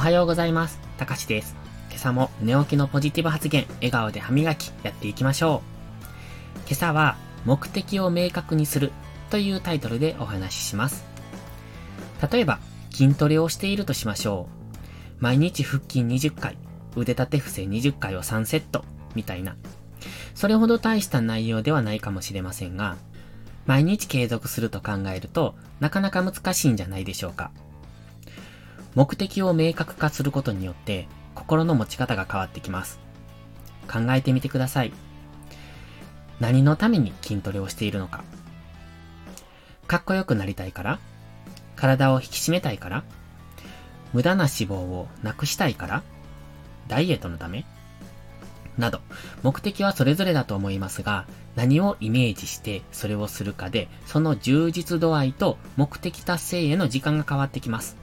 [0.00, 0.80] おはようございます。
[0.96, 1.54] たかしです。
[1.90, 5.60] 今朝も寝起きのポジティブ発言、笑顔で歯磨きやっていきましょ
[6.06, 6.08] う。
[6.60, 8.92] 今朝は目的を明確にする
[9.28, 11.04] というタイトルでお話しします。
[12.32, 12.60] 例えば
[12.90, 14.48] 筋トレをしているとしましょ
[15.18, 15.22] う。
[15.22, 16.56] 毎日腹筋20回、
[16.96, 19.54] 腕立て伏せ20回を3セットみたいな。
[20.34, 22.96] それほど大した内容ではないかもしれませんが、
[23.66, 27.50] 毎日継続すると考えるとなかなか難しいんじゃないでしょうか。
[28.94, 32.98] 目的を明確化することによって心の持ち方が変わってきます。
[33.90, 34.92] 考えてみてください。
[36.38, 38.24] 何のために筋トレをしているのか。
[39.86, 40.98] かっこよくなりたいから
[41.76, 43.04] 体を引き締めたいから
[44.12, 46.02] 無駄な脂肪をなくしたいから
[46.88, 47.64] ダイエットのため
[48.78, 49.00] など、
[49.42, 57.96] 目的はそれぞれだと思いますが、何をイメージしてそれをするかで、その充実度合いと目的達成への時間が変わってきます。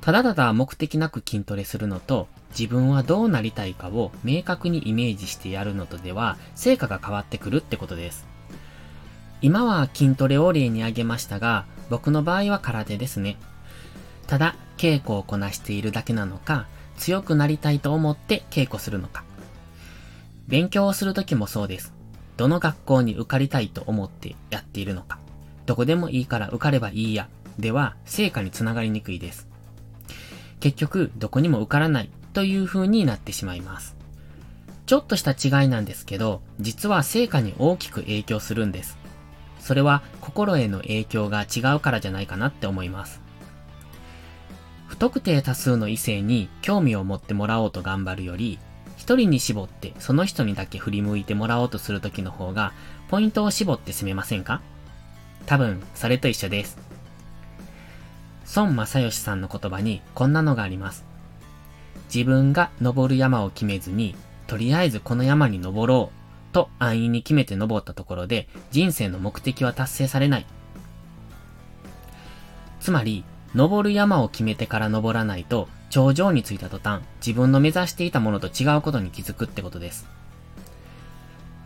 [0.00, 8.26] ただただ目的なく筋トレするのと、自分はどうなりたいかを明確にイメージしてやるのとでは、成果が変わってくるってことです。
[9.40, 13.36] 今は筋トレを例に挙げましたが、僕の場合は空手ですね。
[14.26, 19.24] ただ、稽古をこなしているだけなのか、強くなりたいと思って稽古するのか。
[20.48, 21.92] 勉強をするときもそうです。
[22.36, 25.18] どの学校に受かりたいと思ってやっているのか。
[25.66, 27.28] どこでもいいから受かればいいや。
[27.58, 29.48] では、成果につながりにくいです。
[30.60, 33.96] 結局、どこにも受からないという風になってしまいます。
[34.86, 38.98] ちょっとした違いなんですけど、実は成果に大きく影響するんです。
[39.60, 43.20] それは心への影響が違うからじゃないかなって思います。
[44.86, 48.58] 不特定多数の異性に興味を持ってもらおうと頑張るより、
[48.96, 52.72] 一人に絞ってその人にだけ振り向いてもらおうとする時の方が、
[53.08, 54.62] ポイントを絞って攻めませんか？
[55.44, 56.78] 多分、それと一緒です。
[58.54, 61.04] 孫正義さんの言葉にこんなのがあります。
[62.12, 64.14] 自分が登る山を決めずに、
[64.46, 66.10] とりあえずこの山に登ろ
[66.50, 70.46] うと安易に決めて登ったところで人生の目的は達成されない。
[72.80, 73.24] つまり、
[73.54, 80.06] 登る山を決めてから登らないと頂上に着いた途端自分の目指していたものと違うことに気づくってことです。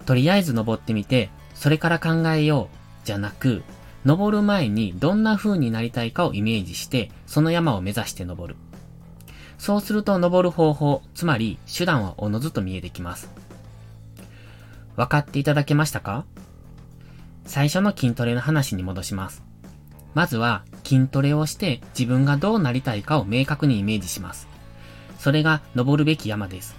[0.06, 3.62] とりあえず登ってみて、それから考えようじゃなく、
[4.05, 8.61] 登る前にどんな風になりたいかをイメージして、その山を目指して登る。
[9.59, 13.31] そうすると登る方法、つまり手段はおのずと見えてきます。
[14.97, 16.25] 分かっていただけましたか？
[17.45, 19.43] 最初の筋トレの話に戻します。
[20.15, 24.49] まずは筋トレをして自分がどうなりたいかを明確にイメージします。
[25.19, 26.77] それが登るべき山です。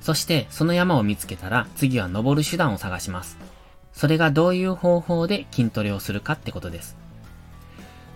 [0.00, 3.38] そしてその山を見つけたら次は登る手段を探します。
[4.00, 6.96] それがどういう方法で筋トレをするかってことです。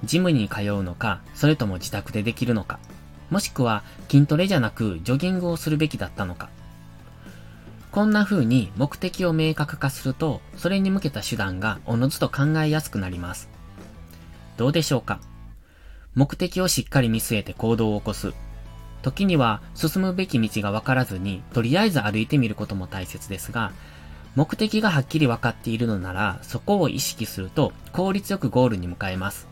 [0.03, 2.79] ジムに通うのか、それとも自宅でできるのか、
[3.29, 6.49] もしくは筋トレじゃなくジョギングをするべきだったのか。
[7.93, 13.51] こんな風に目的を明確化すると、それに向けた手段がおのずと考えやすくなります。
[14.57, 15.21] どうでしょうか？
[16.15, 18.33] 目的をしっかり見据えて行動を起こす。
[19.03, 23.73] 時には進むべき道が分からずに、とりあえず歩いてみることも大切ですが、
[24.35, 29.49] 目的がはっきり分かっているのなら、そこを意識すると効率よくゴールに向かえます。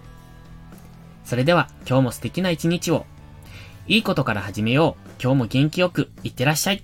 [1.24, 3.06] それでは今日も素敵な一日を。
[3.86, 5.10] いいことから始めよう。
[5.22, 6.82] 今日も元気よくいってらっしゃい。